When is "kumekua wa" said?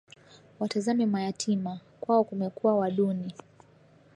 2.23-2.91